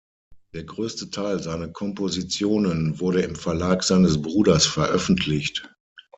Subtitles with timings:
[0.55, 5.71] Der größte Teil seiner Kompositionen wurde im Verlag seines Bruders veröffentlicht.